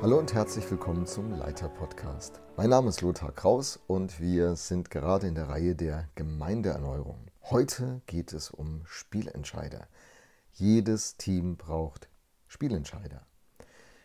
Hallo 0.00 0.16
und 0.16 0.32
herzlich 0.32 0.70
willkommen 0.70 1.06
zum 1.06 1.32
Leiter 1.32 1.68
Podcast. 1.68 2.40
Mein 2.56 2.70
Name 2.70 2.88
ist 2.88 3.00
Lothar 3.00 3.32
Kraus 3.32 3.80
und 3.88 4.20
wir 4.20 4.54
sind 4.54 4.90
gerade 4.90 5.26
in 5.26 5.34
der 5.34 5.48
Reihe 5.48 5.74
der 5.74 6.08
Gemeindeerneuerung. 6.14 7.18
Heute 7.42 8.00
geht 8.06 8.32
es 8.32 8.48
um 8.48 8.82
Spielentscheider. 8.84 9.88
Jedes 10.52 11.16
Team 11.16 11.56
braucht 11.56 12.08
Spielentscheider. 12.46 13.26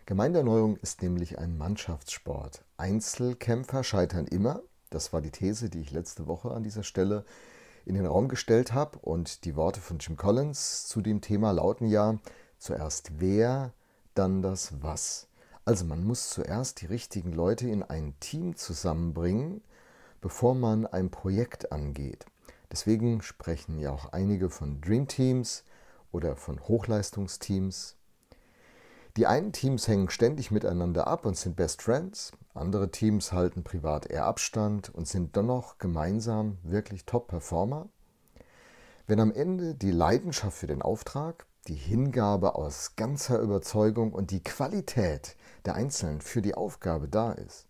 Gemeindeerneuerung 0.08 0.78
ist 0.78 1.04
nämlich 1.04 1.38
ein 1.38 1.60
Mannschaftssport. 1.60 2.66
Einzelkämpfer 2.78 3.84
scheitern 3.84 4.26
immer. 4.26 4.64
Das 4.90 5.14
war 5.14 5.22
die 5.22 5.32
These, 5.32 5.70
die 5.70 5.82
ich 5.82 5.92
letzte 5.92 6.26
Woche 6.26 6.50
an 6.50 6.64
dieser 6.64 6.84
Stelle 6.84 7.24
in 7.86 7.94
den 7.94 8.08
Raum 8.08 8.30
gestellt 8.30 8.74
habe. 8.74 8.98
Und 8.98 9.46
die 9.46 9.56
Worte 9.56 9.80
von 9.80 10.00
Jim 10.00 10.18
Collins 10.18 10.88
zu 10.88 11.02
dem 11.02 11.22
Thema 11.22 11.52
lauten 11.52 11.86
ja 11.86 12.18
zuerst 12.58 13.20
wer, 13.20 13.74
dann 14.16 14.42
das 14.42 14.82
was. 14.82 15.28
Also 15.66 15.86
man 15.86 16.04
muss 16.04 16.30
zuerst 16.30 16.82
die 16.82 16.88
richtigen 16.88 17.32
Leute 17.32 17.70
in 17.70 17.84
ein 17.84 18.16
Team 18.20 18.56
zusammenbringen, 18.58 19.62
bevor 20.20 20.56
man 20.56 20.86
ein 20.86 21.10
Projekt 21.10 21.72
angeht. 21.72 22.26
Deswegen 22.72 23.22
sprechen 23.22 23.80
ja 23.80 23.92
auch 23.92 24.12
einige 24.12 24.50
von 24.50 24.82
Dream 24.82 25.08
Teams 25.08 25.64
oder 26.12 26.36
von 26.36 26.60
Hochleistungsteams. 26.60 27.96
Die 29.16 29.28
einen 29.28 29.54
Teams 29.54 29.88
hängen 29.88 30.10
ständig 30.10 30.50
miteinander 30.50 31.08
ab 31.08 31.26
und 31.26 31.38
sind 31.38 31.56
Best 31.56 31.82
Friends, 31.82 32.32
andere 32.56 32.92
Teams 32.92 33.32
halten 33.32 33.64
privat 33.64 34.08
eher 34.08 34.26
Abstand 34.26 34.94
und 34.94 35.08
sind 35.08 35.36
dennoch 35.36 35.78
gemeinsam 35.78 36.58
wirklich 36.64 37.06
Top-Performer. 37.06 37.88
Wenn 39.06 39.20
am 39.20 39.32
Ende 39.32 39.76
die 39.76 39.92
Leidenschaft 39.92 40.58
für 40.58 40.68
den 40.68 40.82
Auftrag, 40.82 41.46
die 41.68 41.76
Hingabe 41.76 42.56
aus 42.56 42.96
ganzer 42.96 43.40
Überzeugung 43.40 44.14
und 44.14 44.32
die 44.32 44.44
Qualität 44.44 45.36
der 45.66 45.76
Einzelnen 45.76 46.22
für 46.22 46.42
die 46.42 46.56
Aufgabe 46.56 47.08
da 47.08 47.32
ist, 47.32 47.68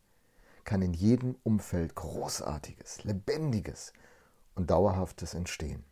kann 0.63 0.81
in 0.81 0.93
jedem 0.93 1.35
Umfeld 1.43 1.95
Großartiges, 1.95 3.03
Lebendiges 3.03 3.93
und 4.55 4.71
Dauerhaftes 4.71 5.33
entstehen. 5.33 5.83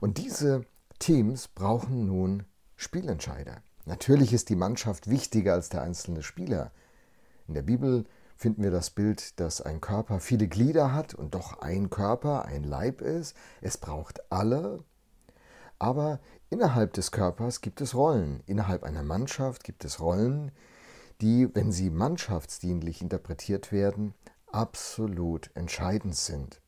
Und 0.00 0.18
diese 0.18 0.64
Teams 0.98 1.48
brauchen 1.48 2.06
nun 2.06 2.44
Spielentscheider. 2.76 3.62
Natürlich 3.84 4.32
ist 4.32 4.48
die 4.48 4.56
Mannschaft 4.56 5.10
wichtiger 5.10 5.54
als 5.54 5.68
der 5.68 5.82
einzelne 5.82 6.22
Spieler. 6.22 6.70
In 7.48 7.54
der 7.54 7.62
Bibel 7.62 8.04
finden 8.36 8.62
wir 8.62 8.70
das 8.70 8.90
Bild, 8.90 9.38
dass 9.38 9.60
ein 9.60 9.80
Körper 9.80 10.20
viele 10.20 10.48
Glieder 10.48 10.92
hat 10.92 11.14
und 11.14 11.34
doch 11.34 11.60
ein 11.60 11.90
Körper, 11.90 12.44
ein 12.44 12.64
Leib 12.64 13.00
ist. 13.00 13.36
Es 13.60 13.76
braucht 13.76 14.32
alle. 14.32 14.82
Aber 15.82 16.20
innerhalb 16.48 16.92
des 16.92 17.10
Körpers 17.10 17.60
gibt 17.60 17.80
es 17.80 17.96
Rollen. 17.96 18.44
Innerhalb 18.46 18.84
einer 18.84 19.02
Mannschaft 19.02 19.64
gibt 19.64 19.84
es 19.84 19.98
Rollen, 19.98 20.52
die, 21.20 21.52
wenn 21.56 21.72
sie 21.72 21.90
mannschaftsdienlich 21.90 23.02
interpretiert 23.02 23.72
werden, 23.72 24.14
absolut 24.46 25.50
entscheidend 25.54 26.14
sind. 26.14 26.62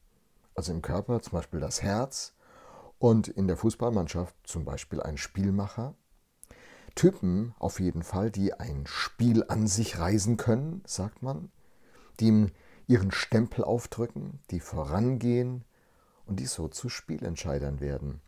Also 0.57 0.73
im 0.73 0.83
Körper 0.83 1.23
zum 1.23 1.35
Beispiel 1.35 1.61
das 1.61 1.81
Herz 1.81 2.35
und 2.99 3.29
in 3.29 3.47
der 3.47 3.57
Fußballmannschaft 3.57 4.35
zum 4.43 4.65
Beispiel 4.65 5.01
ein 5.01 5.17
Spielmacher. 5.17 5.95
Typen 6.97 7.55
auf 7.61 7.79
jeden 7.79 8.03
Fall, 8.03 8.33
die 8.33 8.53
ein 8.53 8.85
Spiel 8.85 9.45
an 9.47 9.69
sich 9.69 10.01
reisen 10.01 10.39
können, 10.39 10.83
sagt 10.89 11.23
man, 11.23 11.53
die 12.19 12.27
ihm 12.27 12.51
ihren 12.89 13.13
Stempel 13.13 13.63
aufdrücken, 13.63 14.41
die 14.51 14.59
vorangehen 14.59 15.65
und 16.27 16.41
die 16.41 16.47
so 16.47 16.67
zu 16.67 16.89
Spielentscheidern 16.89 17.79
werden. 17.79 18.21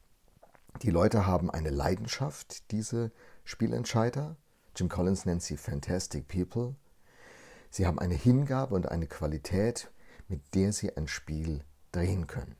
Die 0.82 0.90
Leute 0.90 1.26
haben 1.26 1.50
eine 1.50 1.70
Leidenschaft, 1.70 2.70
diese 2.70 3.10
Spielentscheider, 3.44 4.36
Jim 4.76 4.90
Collins 4.90 5.24
nennt 5.24 5.42
sie 5.42 5.56
Fantastic 5.56 6.28
People. 6.28 6.74
Sie 7.70 7.86
haben 7.86 7.98
eine 7.98 8.14
Hingabe 8.14 8.74
und 8.74 8.86
eine 8.86 9.06
Qualität, 9.06 9.90
mit 10.28 10.54
der 10.54 10.72
sie 10.72 10.94
ein 10.94 11.08
Spiel 11.08 11.64
drehen 11.92 12.26
können. 12.26 12.56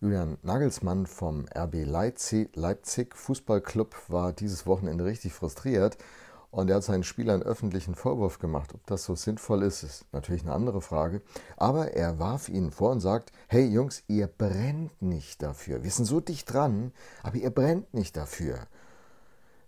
Julian 0.00 0.38
Nagelsmann 0.42 1.06
vom 1.06 1.46
RB 1.56 1.84
Leipzig, 1.84 2.54
Leipzig 2.54 3.16
Fußballclub 3.16 3.96
war 4.08 4.32
dieses 4.32 4.66
Wochenende 4.66 5.04
richtig 5.04 5.32
frustriert 5.32 5.96
und 6.54 6.70
er 6.70 6.76
hat 6.76 6.84
seinen 6.84 7.02
Spielern 7.02 7.42
öffentlichen 7.42 7.94
Vorwurf 7.94 8.38
gemacht. 8.38 8.74
Ob 8.74 8.86
das 8.86 9.04
so 9.04 9.14
sinnvoll 9.14 9.62
ist, 9.62 9.82
ist 9.82 10.06
natürlich 10.12 10.42
eine 10.42 10.52
andere 10.52 10.80
Frage. 10.80 11.20
Aber 11.56 11.92
er 11.92 12.18
warf 12.18 12.48
ihnen 12.48 12.70
vor 12.70 12.92
und 12.92 13.00
sagt, 13.00 13.32
hey 13.48 13.66
Jungs, 13.66 14.02
ihr 14.06 14.26
brennt 14.26 15.02
nicht 15.02 15.42
dafür. 15.42 15.82
Wir 15.82 15.90
sind 15.90 16.04
so 16.04 16.20
dicht 16.20 16.52
dran, 16.52 16.92
aber 17.22 17.36
ihr 17.36 17.50
brennt 17.50 17.92
nicht 17.94 18.16
dafür 18.16 18.66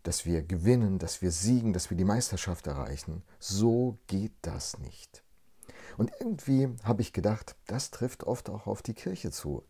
dass 0.06 0.24
wir 0.24 0.42
gewinnen, 0.42 1.00
dass 1.00 1.20
wir 1.20 1.32
siegen, 1.32 1.72
dass 1.72 1.91
wir 1.91 1.97
die 1.97 2.04
Meisterschaft 2.04 2.69
erreichen. 2.69 3.24
So 3.41 3.98
geht 4.06 4.34
das 4.42 4.78
nicht. 4.78 5.24
Und 5.97 6.12
irgendwie 6.20 6.68
habe 6.84 7.03
ich 7.03 7.12
gedacht, 7.12 7.56
das 7.66 7.91
trifft 7.91 8.22
oft 8.22 8.48
auch 8.48 8.68
auf 8.68 8.82
die 8.82 8.94
Kirche 8.94 9.32
zu. 9.32 9.64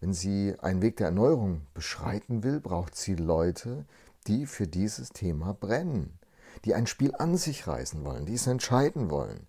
Wenn 0.00 0.12
sie 0.12 0.54
einen 0.58 0.82
Weg 0.82 0.98
der 0.98 1.06
Erneuerung 1.06 1.62
beschreiten 1.72 2.42
will, 2.42 2.60
braucht 2.60 2.96
sie 2.96 3.14
Leute, 3.14 3.86
die 4.26 4.44
für 4.44 4.66
dieses 4.66 5.08
Thema 5.08 5.54
brennen, 5.54 6.17
die 6.64 6.74
ein 6.74 6.86
Spiel 6.86 7.14
an 7.16 7.36
sich 7.36 7.66
reißen 7.66 8.04
wollen, 8.04 8.26
die 8.26 8.34
es 8.34 8.46
entscheiden 8.46 9.10
wollen, 9.10 9.46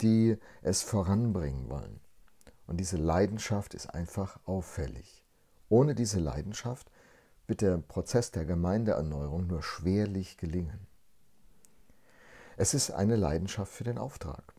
die 0.00 0.36
es 0.62 0.82
voranbringen 0.82 1.68
wollen. 1.70 2.00
Und 2.66 2.78
diese 2.78 2.96
Leidenschaft 2.96 3.74
ist 3.74 3.94
einfach 3.94 4.38
auffällig. 4.46 5.24
Ohne 5.68 5.94
diese 5.94 6.18
Leidenschaft 6.18 6.90
wird 7.46 7.60
der 7.60 7.78
Prozess 7.78 8.30
der 8.30 8.44
Gemeindeerneuerung 8.44 9.46
nur 9.46 9.62
schwerlich 9.62 10.36
gelingen. 10.38 10.86
Es 12.56 12.72
ist 12.72 12.90
eine 12.90 13.16
Leidenschaft 13.16 13.72
für 13.72 13.84
den 13.84 13.98
Auftrag. 13.98 14.54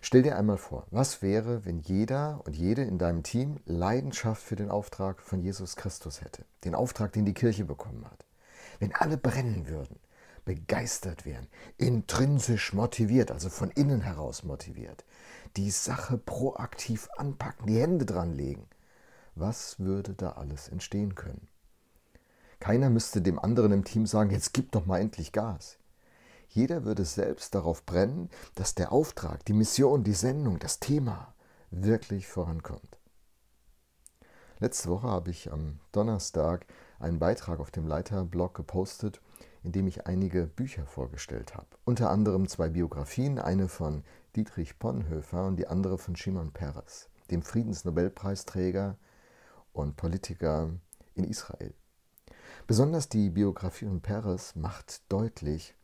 Stell 0.00 0.22
dir 0.22 0.36
einmal 0.36 0.56
vor, 0.56 0.86
was 0.90 1.22
wäre, 1.22 1.64
wenn 1.64 1.78
jeder 1.78 2.40
und 2.44 2.56
jede 2.56 2.82
in 2.82 2.98
deinem 2.98 3.22
Team 3.22 3.60
Leidenschaft 3.66 4.42
für 4.42 4.56
den 4.56 4.70
Auftrag 4.70 5.22
von 5.22 5.40
Jesus 5.40 5.76
Christus 5.76 6.22
hätte, 6.22 6.44
den 6.64 6.74
Auftrag, 6.74 7.12
den 7.12 7.24
die 7.24 7.34
Kirche 7.34 7.64
bekommen 7.64 8.04
hat. 8.04 8.24
Wenn 8.80 8.94
alle 8.94 9.16
brennen 9.16 9.68
würden, 9.68 9.98
begeistert 10.46 11.26
wären, 11.26 11.46
intrinsisch 11.76 12.72
motiviert, 12.72 13.30
also 13.30 13.50
von 13.50 13.70
innen 13.72 14.00
heraus 14.00 14.44
motiviert, 14.44 15.04
die 15.56 15.70
Sache 15.70 16.16
proaktiv 16.16 17.10
anpacken, 17.18 17.66
die 17.66 17.78
Hände 17.78 18.06
dran 18.06 18.32
legen, 18.32 18.66
was 19.34 19.78
würde 19.78 20.14
da 20.14 20.32
alles 20.32 20.68
entstehen 20.68 21.14
können? 21.14 21.46
Keiner 22.58 22.88
müsste 22.88 23.20
dem 23.20 23.38
anderen 23.38 23.72
im 23.72 23.84
Team 23.84 24.06
sagen, 24.06 24.30
jetzt 24.30 24.54
gib 24.54 24.72
doch 24.72 24.86
mal 24.86 25.00
endlich 25.00 25.32
Gas. 25.32 25.76
Jeder 26.48 26.84
würde 26.84 27.04
selbst 27.04 27.54
darauf 27.54 27.84
brennen, 27.84 28.30
dass 28.54 28.74
der 28.74 28.92
Auftrag, 28.92 29.44
die 29.44 29.52
Mission, 29.52 30.04
die 30.04 30.14
Sendung, 30.14 30.58
das 30.58 30.80
Thema 30.80 31.34
wirklich 31.70 32.28
vorankommt. 32.28 32.96
Letzte 34.58 34.88
Woche 34.88 35.08
habe 35.08 35.30
ich 35.30 35.52
am 35.52 35.80
Donnerstag 35.92 36.66
einen 36.98 37.18
Beitrag 37.18 37.60
auf 37.60 37.70
dem 37.70 37.86
Leiterblog 37.86 38.54
gepostet, 38.54 39.20
in 39.66 39.72
dem 39.72 39.88
ich 39.88 40.06
einige 40.06 40.46
Bücher 40.46 40.86
vorgestellt 40.86 41.56
habe. 41.56 41.66
Unter 41.84 42.10
anderem 42.10 42.46
zwei 42.46 42.68
Biografien, 42.68 43.40
eine 43.40 43.66
von 43.66 44.04
Dietrich 44.36 44.78
Bonhoeffer 44.78 45.44
und 45.44 45.56
die 45.56 45.66
andere 45.66 45.98
von 45.98 46.14
Shimon 46.14 46.52
Peres, 46.52 47.08
dem 47.32 47.42
Friedensnobelpreisträger 47.42 48.96
und 49.72 49.96
Politiker 49.96 50.70
in 51.14 51.24
Israel. 51.24 51.74
Besonders 52.68 53.08
die 53.08 53.28
Biografie 53.28 53.86
von 53.86 54.00
Peres 54.00 54.54
macht 54.54 55.02
deutlich, 55.10 55.74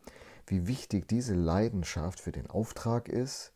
wie 0.47 0.69
wichtig 0.69 1.09
diese 1.09 1.35
Leidenschaft 1.35 2.21
für 2.21 2.31
den 2.31 2.49
Auftrag 2.49 3.09
ist 3.09 3.53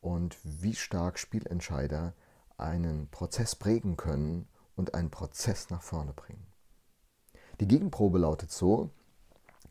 und 0.00 0.36
wie 0.42 0.74
stark 0.74 1.16
Spielentscheider 1.16 2.14
einen 2.58 3.08
Prozess 3.10 3.54
prägen 3.54 3.96
können 3.96 4.48
und 4.74 4.94
einen 4.94 5.12
Prozess 5.12 5.70
nach 5.70 5.82
vorne 5.82 6.12
bringen. 6.12 6.44
Die 7.60 7.68
Gegenprobe 7.68 8.18
lautet 8.18 8.50
so, 8.50 8.90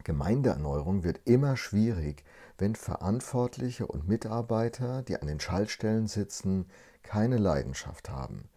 Gemeindeerneuerung 0.03 1.03
wird 1.03 1.21
immer 1.25 1.57
schwierig, 1.57 2.23
wenn 2.57 2.75
Verantwortliche 2.75 3.87
und 3.87 4.07
Mitarbeiter, 4.07 5.01
die 5.03 5.19
an 5.19 5.27
den 5.27 5.39
Schaltstellen 5.39 6.07
sitzen, 6.07 6.65
keine 7.03 7.37
Leidenschaft 7.37 8.09
haben, 8.09 8.49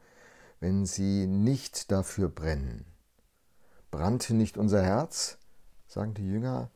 wenn 0.61 0.87
sie 0.87 1.27
nicht 1.27 1.91
dafür 1.91 2.29
brennen, 2.29 2.87
brannte 3.91 4.35
nicht 4.35 4.57
unser 4.57 4.83
Herz, 4.83 5.39
sagen 5.87 6.15
die 6.15 6.27
Jünger, 6.27 6.71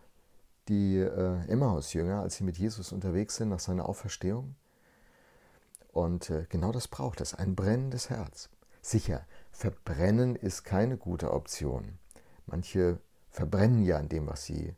die 0.68 0.98
äh, 0.98 1.46
Emmaus-Jünger, 1.48 2.20
als 2.20 2.36
sie 2.36 2.44
mit 2.44 2.58
Jesus 2.58 2.92
unterwegs 2.92 3.36
sind 3.36 3.48
nach 3.48 3.60
seiner 3.60 3.88
Auferstehung. 3.88 4.56
Und 5.92 6.28
äh, 6.30 6.46
genau 6.48 6.72
das 6.72 6.88
braucht 6.88 7.20
es, 7.20 7.34
ein 7.34 7.54
brennendes 7.54 8.10
Herz. 8.10 8.50
Sicher, 8.82 9.26
verbrennen 9.50 10.36
ist 10.36 10.64
keine 10.64 10.96
gute 10.96 11.32
Option. 11.32 11.98
Manche 12.46 12.98
verbrennen 13.36 13.82
ja 13.84 13.98
an 13.98 14.08
dem, 14.08 14.26
was 14.26 14.44
sie 14.44 14.74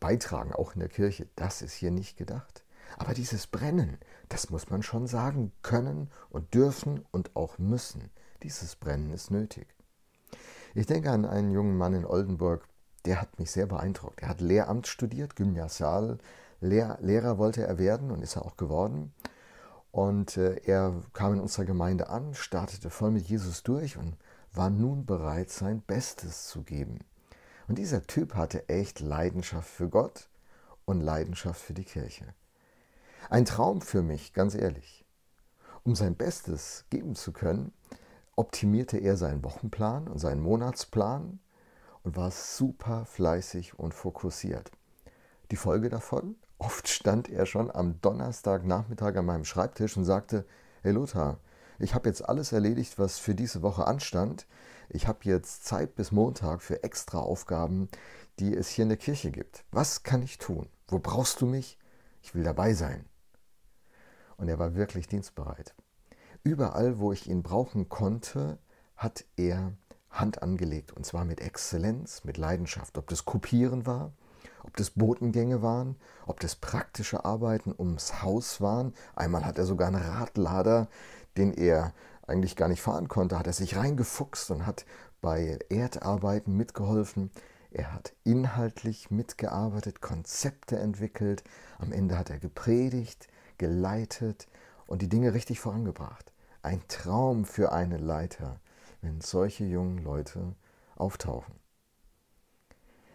beitragen, 0.00 0.54
auch 0.54 0.72
in 0.72 0.80
der 0.80 0.88
Kirche. 0.88 1.28
Das 1.36 1.60
ist 1.60 1.74
hier 1.74 1.90
nicht 1.90 2.16
gedacht. 2.16 2.64
Aber 2.96 3.12
dieses 3.12 3.46
Brennen, 3.46 3.98
das 4.30 4.48
muss 4.48 4.70
man 4.70 4.82
schon 4.82 5.06
sagen 5.06 5.52
können 5.60 6.10
und 6.30 6.54
dürfen 6.54 7.04
und 7.10 7.36
auch 7.36 7.58
müssen. 7.58 8.10
Dieses 8.42 8.76
Brennen 8.76 9.10
ist 9.10 9.30
nötig. 9.30 9.66
Ich 10.74 10.86
denke 10.86 11.10
an 11.10 11.26
einen 11.26 11.50
jungen 11.50 11.76
Mann 11.76 11.92
in 11.92 12.06
Oldenburg, 12.06 12.66
der 13.04 13.20
hat 13.20 13.38
mich 13.38 13.50
sehr 13.50 13.66
beeindruckt. 13.66 14.22
Er 14.22 14.28
hat 14.28 14.40
Lehramt 14.40 14.86
studiert, 14.86 15.36
Gymnasiallehramt 15.36 16.22
Lehr 16.60 16.96
Lehrer 17.02 17.36
wollte 17.38 17.66
er 17.66 17.76
werden 17.76 18.10
und 18.10 18.22
ist 18.22 18.36
er 18.36 18.46
auch 18.46 18.56
geworden. 18.56 19.12
Und 19.90 20.38
äh, 20.38 20.54
er 20.64 20.94
kam 21.12 21.34
in 21.34 21.40
unserer 21.40 21.66
Gemeinde 21.66 22.08
an, 22.08 22.34
startete 22.34 22.88
voll 22.88 23.10
mit 23.10 23.26
Jesus 23.26 23.62
durch 23.62 23.98
und 23.98 24.16
war 24.54 24.70
nun 24.70 25.04
bereit, 25.04 25.50
sein 25.50 25.82
Bestes 25.82 26.48
zu 26.48 26.62
geben. 26.62 27.00
Und 27.72 27.78
dieser 27.78 28.06
Typ 28.06 28.34
hatte 28.34 28.68
echt 28.68 29.00
Leidenschaft 29.00 29.66
für 29.66 29.88
Gott 29.88 30.28
und 30.84 31.00
Leidenschaft 31.00 31.58
für 31.58 31.72
die 31.72 31.86
Kirche. 31.86 32.34
Ein 33.30 33.46
Traum 33.46 33.80
für 33.80 34.02
mich, 34.02 34.34
ganz 34.34 34.54
ehrlich. 34.54 35.06
Um 35.82 35.94
sein 35.94 36.14
Bestes 36.14 36.84
geben 36.90 37.14
zu 37.14 37.32
können, 37.32 37.72
optimierte 38.36 38.98
er 38.98 39.16
seinen 39.16 39.42
Wochenplan 39.42 40.06
und 40.06 40.18
seinen 40.18 40.42
Monatsplan 40.42 41.38
und 42.02 42.14
war 42.14 42.30
super 42.30 43.06
fleißig 43.06 43.78
und 43.78 43.94
fokussiert. 43.94 44.70
Die 45.50 45.56
Folge 45.56 45.88
davon? 45.88 46.36
Oft 46.58 46.88
stand 46.88 47.30
er 47.30 47.46
schon 47.46 47.70
am 47.74 47.98
Donnerstagnachmittag 48.02 49.16
an 49.16 49.24
meinem 49.24 49.46
Schreibtisch 49.46 49.96
und 49.96 50.04
sagte, 50.04 50.44
hey 50.82 50.92
Lothar, 50.92 51.38
ich 51.78 51.94
habe 51.94 52.08
jetzt 52.08 52.28
alles 52.28 52.52
erledigt, 52.52 52.98
was 52.98 53.18
für 53.18 53.34
diese 53.34 53.62
Woche 53.62 53.86
anstand. 53.86 54.46
Ich 54.88 55.08
habe 55.08 55.20
jetzt 55.22 55.64
Zeit 55.64 55.94
bis 55.94 56.12
Montag 56.12 56.62
für 56.62 56.82
extra 56.82 57.18
Aufgaben, 57.18 57.88
die 58.38 58.54
es 58.54 58.68
hier 58.68 58.84
in 58.84 58.90
der 58.90 58.98
Kirche 58.98 59.30
gibt. 59.30 59.64
Was 59.70 60.02
kann 60.02 60.22
ich 60.22 60.38
tun? 60.38 60.68
Wo 60.88 60.98
brauchst 60.98 61.40
du 61.40 61.46
mich? 61.46 61.78
Ich 62.22 62.34
will 62.34 62.44
dabei 62.44 62.74
sein. 62.74 63.04
Und 64.36 64.48
er 64.48 64.58
war 64.58 64.74
wirklich 64.74 65.06
dienstbereit. 65.06 65.74
Überall, 66.44 66.98
wo 66.98 67.12
ich 67.12 67.28
ihn 67.28 67.42
brauchen 67.42 67.88
konnte, 67.88 68.58
hat 68.96 69.24
er 69.36 69.72
Hand 70.10 70.42
angelegt. 70.42 70.92
Und 70.92 71.06
zwar 71.06 71.24
mit 71.24 71.40
Exzellenz, 71.40 72.24
mit 72.24 72.36
Leidenschaft. 72.36 72.98
Ob 72.98 73.08
das 73.08 73.24
Kopieren 73.24 73.86
war, 73.86 74.12
ob 74.62 74.76
das 74.76 74.90
Botengänge 74.90 75.62
waren, 75.62 75.96
ob 76.26 76.40
das 76.40 76.56
praktische 76.56 77.24
Arbeiten 77.24 77.74
ums 77.76 78.22
Haus 78.22 78.60
waren. 78.60 78.94
Einmal 79.14 79.44
hat 79.44 79.58
er 79.58 79.66
sogar 79.66 79.88
einen 79.88 80.02
Radlader, 80.02 80.88
den 81.36 81.52
er 81.52 81.94
eigentlich 82.26 82.56
gar 82.56 82.68
nicht 82.68 82.82
fahren 82.82 83.08
konnte, 83.08 83.38
hat 83.38 83.46
er 83.46 83.52
sich 83.52 83.76
reingefuchst 83.76 84.50
und 84.50 84.66
hat 84.66 84.84
bei 85.20 85.58
Erdarbeiten 85.68 86.56
mitgeholfen. 86.56 87.30
Er 87.70 87.92
hat 87.92 88.14
inhaltlich 88.24 89.10
mitgearbeitet, 89.10 90.00
Konzepte 90.00 90.78
entwickelt. 90.78 91.42
Am 91.78 91.92
Ende 91.92 92.18
hat 92.18 92.30
er 92.30 92.38
gepredigt, 92.38 93.28
geleitet 93.58 94.48
und 94.86 95.02
die 95.02 95.08
Dinge 95.08 95.34
richtig 95.34 95.60
vorangebracht. 95.60 96.32
Ein 96.62 96.82
Traum 96.88 97.44
für 97.44 97.72
einen 97.72 98.00
Leiter, 98.00 98.60
wenn 99.00 99.20
solche 99.20 99.64
jungen 99.64 99.98
Leute 99.98 100.54
auftauchen. 100.96 101.54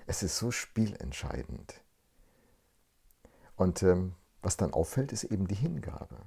Es 0.06 0.24
ist 0.24 0.38
so 0.38 0.52
spielentscheidend. 0.52 1.81
Und 3.56 3.84
ähm, 3.84 4.16
was 4.42 4.58
dann 4.58 4.74
auffällt, 4.74 5.12
ist 5.12 5.25
eben 5.25 5.48
die 5.48 5.56
Hingabe. 5.56 6.18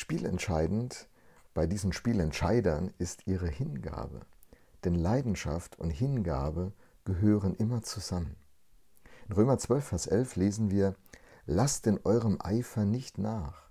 Spielentscheidend 0.00 1.08
bei 1.54 1.66
diesen 1.66 1.92
Spielentscheidern 1.92 2.94
ist 2.98 3.26
ihre 3.26 3.48
Hingabe. 3.48 4.20
Denn 4.84 4.94
Leidenschaft 4.94 5.76
und 5.80 5.90
Hingabe 5.90 6.72
gehören 7.04 7.56
immer 7.56 7.82
zusammen. 7.82 8.36
In 9.26 9.34
Römer 9.34 9.58
12, 9.58 9.84
Vers 9.84 10.06
11 10.06 10.36
lesen 10.36 10.70
wir, 10.70 10.94
Lasst 11.46 11.88
in 11.88 11.98
eurem 12.04 12.38
Eifer 12.40 12.84
nicht 12.84 13.18
nach, 13.18 13.70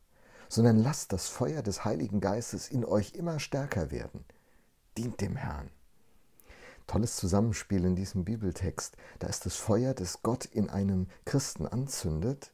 sondern 0.49 0.77
lasst 0.77 1.13
das 1.13 1.29
Feuer 1.29 1.61
des 1.61 1.85
Heiligen 1.85 2.19
Geistes 2.19 2.67
in 2.67 2.83
euch 2.83 3.13
immer 3.13 3.39
stärker 3.39 3.89
werden. 3.89 4.25
Dient 4.97 5.21
dem 5.21 5.37
Herrn 5.37 5.69
tolles 6.87 7.15
Zusammenspiel 7.17 7.85
in 7.85 7.95
diesem 7.95 8.25
Bibeltext. 8.25 8.97
Da 9.19 9.27
ist 9.27 9.45
das 9.45 9.55
Feuer, 9.55 9.93
das 9.93 10.23
Gott 10.23 10.45
in 10.45 10.69
einem 10.69 11.07
Christen 11.25 11.67
anzündet. 11.67 12.51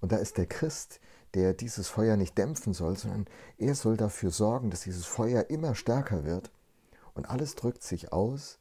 Und 0.00 0.12
da 0.12 0.16
ist 0.16 0.38
der 0.38 0.46
Christ, 0.46 1.00
der 1.34 1.54
dieses 1.54 1.88
Feuer 1.88 2.16
nicht 2.16 2.36
dämpfen 2.38 2.72
soll, 2.72 2.96
sondern 2.96 3.26
er 3.58 3.74
soll 3.74 3.96
dafür 3.96 4.30
sorgen, 4.30 4.70
dass 4.70 4.82
dieses 4.82 5.06
Feuer 5.06 5.50
immer 5.50 5.74
stärker 5.74 6.24
wird. 6.24 6.50
Und 7.14 7.28
alles 7.28 7.54
drückt 7.54 7.82
sich 7.82 8.12
aus, 8.12 8.58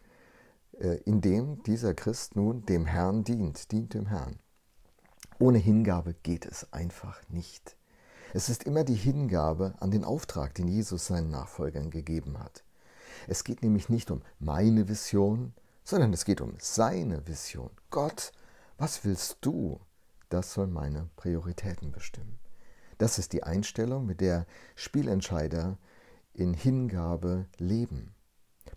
äh, 0.79 0.97
indem 1.05 1.63
dieser 1.63 1.93
Christ 1.93 2.35
nun 2.35 2.65
dem 2.65 2.85
Herrn 2.85 3.23
dient, 3.23 3.71
dient 3.71 3.93
dem 3.93 4.07
Herrn. 4.07 4.39
Ohne 5.39 5.57
Hingabe 5.57 6.15
geht 6.23 6.45
es 6.45 6.71
einfach 6.71 7.21
nicht. 7.29 7.75
Es 8.33 8.49
ist 8.49 8.63
immer 8.63 8.83
die 8.83 8.95
Hingabe 8.95 9.75
an 9.79 9.91
den 9.91 10.03
Auftrag, 10.03 10.53
den 10.55 10.67
Jesus 10.67 11.07
seinen 11.07 11.29
Nachfolgern 11.29 11.89
gegeben 11.89 12.39
hat. 12.39 12.63
Es 13.27 13.43
geht 13.43 13.63
nämlich 13.63 13.89
nicht 13.89 14.11
um 14.11 14.21
meine 14.39 14.89
Vision, 14.89 15.53
sondern 15.83 16.11
es 16.13 16.25
geht 16.25 16.41
um 16.41 16.55
seine 16.59 17.27
Vision. 17.27 17.69
Gott, 17.89 18.31
was 18.77 19.05
willst 19.05 19.37
du? 19.41 19.79
Das 20.35 20.51
soll 20.51 20.67
meine 20.67 21.07
Prioritäten 21.15 21.93
bestimmen. 21.93 22.37
Das 22.97 23.19
ist 23.19 23.31
die 23.31 23.43
Einstellung, 23.43 24.05
mit 24.05 24.19
der 24.19 24.45
Spielentscheider 24.75 25.77
in 26.33 26.53
Hingabe 26.53 27.45
leben. 27.57 28.13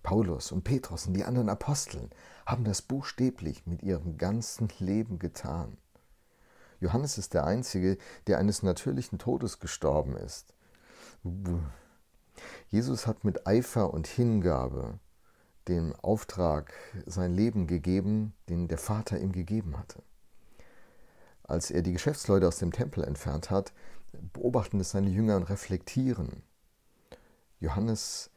Paulus 0.05 0.53
und 0.53 0.63
Petrus 0.63 1.09
und 1.09 1.15
die 1.15 1.25
anderen 1.25 1.49
Aposteln 1.49 2.11
haben 2.47 2.63
das 2.63 2.81
buchstäblich 2.81 3.67
mit 3.67 3.83
ihrem 3.83 4.19
ganzen 4.19 4.69
Leben 4.79 5.19
getan. 5.19 5.79
Johannes 6.79 7.19
ist 7.19 7.35
der 7.35 7.45
Einzige, 7.45 7.99
der 8.29 8.39
eines 8.39 8.63
natürlichen 8.63 9.19
Todes 9.19 9.59
gestorben 9.59 10.17
ist. 10.17 10.55
Jesus 12.69 13.09
hat 13.09 13.25
mit 13.25 13.49
Eifer 13.49 13.93
und 13.93 14.07
Hingabe 14.07 15.01
den 15.67 15.93
Auftrag, 15.97 16.73
sein 17.07 17.35
Leben 17.35 17.67
gegeben, 17.67 18.33
den 18.49 18.69
der 18.69 18.79
Vater 18.79 19.19
ihm 19.19 19.33
gegeben 19.33 19.77
hatte. 19.77 20.05
Als 21.49 21.71
er 21.71 21.81
die 21.81 21.95
Geschäftsleute 21.95 22.47
aus 22.47 22.59
dem 22.59 22.73
Tempel 22.73 23.03
entfernt 23.03 23.51
hat, 23.51 23.73
beobachten 24.35 24.81
es 24.81 24.91
seine 24.91 25.09
Jünger 25.09 25.37
und 25.37 25.45
reflektieren. 25.45 26.43
Johannes, 27.59 28.31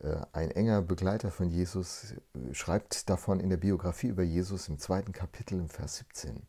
äh, 0.00 0.20
ein 0.32 0.50
enger 0.50 0.82
Begleiter 0.82 1.30
von 1.30 1.48
Jesus, 1.48 2.14
schreibt 2.52 3.08
davon 3.08 3.40
in 3.40 3.48
der 3.48 3.56
Biografie 3.56 4.08
über 4.08 4.22
Jesus 4.22 4.68
im 4.68 4.78
zweiten 4.78 5.12
Kapitel 5.12 5.58
im 5.58 5.70
Vers 5.70 5.96
17 5.96 6.42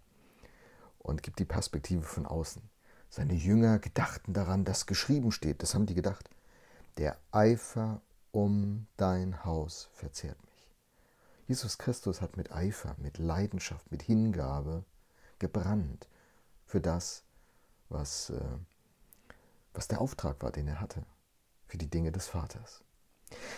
und 0.98 1.24
gibt 1.24 1.40
die 1.40 1.46
Perspektive 1.46 2.04
von 2.04 2.26
außen. 2.26 2.62
Seine 3.10 3.34
Jünger 3.34 3.80
gedachten 3.80 4.34
daran, 4.34 4.66
dass 4.66 4.86
geschrieben 4.86 5.32
steht. 5.32 5.64
Das 5.64 5.74
haben 5.74 5.86
die 5.86 5.96
gedacht. 5.96 6.30
Der 6.98 7.18
Eifer 7.32 8.02
um 8.32 8.88
dein 8.98 9.46
Haus 9.46 9.90
verzehrt 9.94 10.38
mich. 10.44 10.70
Jesus 11.48 11.78
Christus 11.78 12.22
hat 12.22 12.36
mit 12.36 12.52
Eifer, 12.52 12.96
mit 13.00 13.18
Leidenschaft, 13.18 13.90
mit 13.90 14.04
Hingabe 14.04 14.84
gebrannt 15.40 16.08
für 16.66 16.82
das, 16.82 17.24
was, 17.90 18.30
äh, 18.30 18.58
was 19.74 19.88
der 19.88 20.02
Auftrag 20.02 20.42
war, 20.42 20.52
den 20.52 20.68
er 20.68 20.80
hatte, 20.80 21.04
für 21.66 21.78
die 21.78 21.90
Dinge 21.90 22.12
des 22.12 22.28
Vaters. 22.28 22.84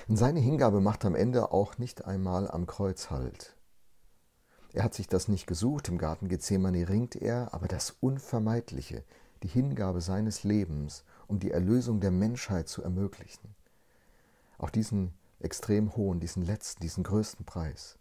Und 0.07 0.17
seine 0.17 0.39
Hingabe 0.39 0.81
macht 0.81 1.05
am 1.05 1.15
Ende 1.15 1.51
auch 1.51 1.77
nicht 1.77 2.05
einmal 2.05 2.49
am 2.49 2.67
Kreuz 2.67 3.09
Halt. 3.09 3.55
Er 4.73 4.83
hat 4.83 4.93
sich 4.93 5.07
das 5.07 5.27
nicht 5.27 5.47
gesucht, 5.47 5.89
im 5.89 5.97
Garten 5.97 6.29
Gethsemane 6.29 6.87
ringt 6.87 7.15
er, 7.15 7.53
aber 7.53 7.67
das 7.67 7.91
Unvermeidliche, 7.99 9.03
die 9.43 9.47
Hingabe 9.47 10.01
seines 10.01 10.43
Lebens 10.43 11.03
um 11.27 11.39
die 11.39 11.51
Erlösung 11.51 11.99
der 11.99 12.11
Menschheit 12.11 12.67
zu 12.67 12.83
ermöglichen. 12.83 13.55
Auch 14.57 14.69
diesen 14.69 15.13
extrem 15.39 15.95
hohen, 15.95 16.19
diesen 16.19 16.43
letzten, 16.43 16.81
diesen 16.81 17.03
größten 17.03 17.45
Preis. 17.45 17.97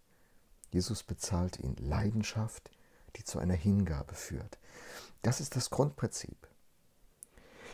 Jesus 0.71 1.03
bezahlt 1.03 1.59
ihn 1.59 1.77
Leidenschaft, 1.77 2.71
die 3.17 3.25
zu 3.25 3.39
einer 3.39 3.55
Hingabe 3.55 4.15
führt. 4.15 4.59
Das 5.23 5.41
ist 5.41 5.57
das 5.57 5.71
Grundprinzip. 5.71 6.49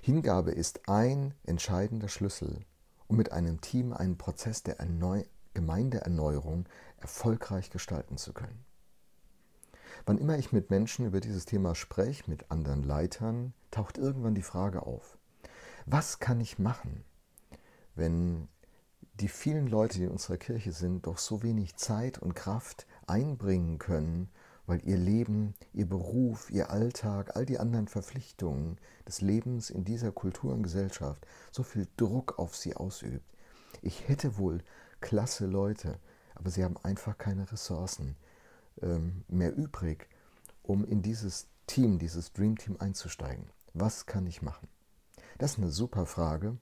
Hingabe 0.02 0.52
ist 0.52 0.88
ein 0.88 1.35
entscheidender 1.45 2.09
Schlüssel, 2.09 2.64
um 3.09 3.16
mit 3.16 3.33
einem 3.33 3.61
Team 3.61 3.93
einen 3.93 4.19
Prozess 4.19 4.62
der 4.62 4.78
Erneu 4.78 5.25
Gemeindeerneuerung 5.55 6.66
erfolgreich 6.99 7.71
gestalten 7.71 8.19
zu 8.19 8.35
können. 8.35 8.64
Wann 10.05 10.19
immer 10.19 10.38
ich 10.38 10.52
mit 10.52 10.69
Menschen 10.69 11.07
über 11.07 11.21
dieses 11.21 11.47
Thema 11.47 11.75
spreche, 11.75 12.31
mit 12.31 12.50
anderen 12.50 12.83
Leitern, 12.83 13.55
taucht 13.71 13.97
irgendwann 13.97 14.35
die 14.35 14.43
Frage 14.43 14.83
auf, 14.83 15.16
was 15.87 16.19
kann 16.19 16.40
ich 16.40 16.59
machen, 16.59 17.05
wenn 17.95 18.49
die 19.14 19.28
vielen 19.28 19.66
Leute, 19.66 19.97
die 19.99 20.05
in 20.05 20.11
unserer 20.11 20.37
Kirche 20.37 20.73
sind, 20.73 21.07
doch 21.07 21.16
so 21.16 21.43
wenig 21.43 21.76
Zeit 21.76 22.19
und 22.19 22.35
Kraft 22.35 22.87
einbringen 23.07 23.78
können, 23.78 24.28
weil 24.67 24.85
ihr 24.87 24.97
Leben, 24.97 25.55
ihr 25.73 25.89
Beruf, 25.89 26.51
ihr 26.51 26.71
Alltag, 26.71 27.37
all 27.37 27.47
die 27.47 27.59
anderen 27.59 27.89
Verpflichtungen 27.89 28.79
des 29.07 29.21
Lebens 29.21 29.71
in 29.71 29.85
dieser 29.85 30.13
Kultur 30.13 30.53
und 30.53 30.63
Gesellschaft 30.63 31.27
so 31.53 31.63
viel 31.63 31.87
Druck 31.97 32.39
auf 32.39 32.57
sie 32.57 32.75
ausübt. 32.75 33.25
Ich 33.83 34.09
hätte 34.09 34.39
wohl 34.39 34.63
klasse 35.01 35.47
Leute, 35.47 35.99
aber 36.35 36.51
sie 36.51 36.65
haben 36.65 36.77
einfach 36.83 37.17
keine 37.19 37.51
Ressourcen 37.51 38.17
ähm, 38.83 39.25
mehr 39.29 39.57
übrig, 39.57 40.09
um 40.63 40.85
in 40.85 41.03
dieses 41.03 41.49
Team, 41.67 41.99
dieses 41.99 42.33
Dream 42.33 42.57
Team 42.57 42.77
einzusteigen. 42.79 43.47
Was 43.75 44.07
kann 44.07 44.27
ich 44.27 44.43
machen? 44.43 44.69
Das 45.39 45.53
ist 45.53 45.59
eine 45.59 45.71
super 45.71 46.07
Frage 46.07 46.57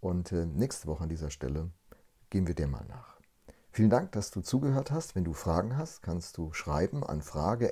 und 0.00 0.32
äh, 0.32 0.46
nächste 0.46 0.86
Woche 0.86 1.02
an 1.02 1.08
dieser 1.08 1.30
Stelle 1.30 1.70
gehen 2.30 2.46
wir 2.46 2.54
der 2.54 2.68
mal 2.68 2.84
nach. 2.86 3.17
Vielen 3.70 3.90
Dank, 3.90 4.12
dass 4.12 4.30
du 4.30 4.40
zugehört 4.40 4.90
hast. 4.90 5.14
Wenn 5.14 5.24
du 5.24 5.32
Fragen 5.32 5.76
hast, 5.76 6.02
kannst 6.02 6.36
du 6.36 6.52
schreiben 6.52 7.04
an 7.04 7.22
frage 7.22 7.70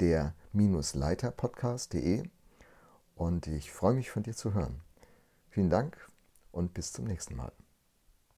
der 0.00 0.34
gemeinde-leiterpodcast.de 0.52 2.24
und 3.14 3.46
ich 3.46 3.72
freue 3.72 3.94
mich 3.94 4.10
von 4.10 4.22
dir 4.22 4.34
zu 4.34 4.54
hören. 4.54 4.80
Vielen 5.50 5.70
Dank 5.70 5.96
und 6.52 6.74
bis 6.74 6.92
zum 6.92 7.04
nächsten 7.04 7.36
Mal. 7.36 7.52